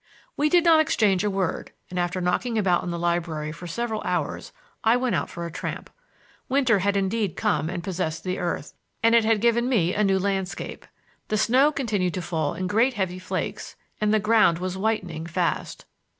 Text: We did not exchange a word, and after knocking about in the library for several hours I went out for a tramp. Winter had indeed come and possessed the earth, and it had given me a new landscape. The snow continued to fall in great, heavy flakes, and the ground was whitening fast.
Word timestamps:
We 0.35 0.49
did 0.49 0.63
not 0.63 0.79
exchange 0.79 1.23
a 1.23 1.29
word, 1.29 1.73
and 1.91 1.99
after 1.99 2.19
knocking 2.19 2.57
about 2.57 2.83
in 2.83 2.89
the 2.89 2.97
library 2.97 3.51
for 3.51 3.67
several 3.67 4.01
hours 4.03 4.51
I 4.83 4.97
went 4.97 5.13
out 5.13 5.29
for 5.29 5.45
a 5.45 5.51
tramp. 5.51 5.91
Winter 6.49 6.79
had 6.79 6.97
indeed 6.97 7.35
come 7.35 7.69
and 7.69 7.83
possessed 7.83 8.23
the 8.23 8.39
earth, 8.39 8.73
and 9.03 9.13
it 9.13 9.25
had 9.25 9.39
given 9.41 9.69
me 9.69 9.93
a 9.93 10.03
new 10.03 10.17
landscape. 10.17 10.87
The 11.27 11.37
snow 11.37 11.71
continued 11.71 12.15
to 12.15 12.21
fall 12.23 12.55
in 12.55 12.65
great, 12.65 12.95
heavy 12.95 13.19
flakes, 13.19 13.75
and 14.01 14.11
the 14.11 14.19
ground 14.19 14.57
was 14.57 14.75
whitening 14.75 15.27
fast. 15.27 15.85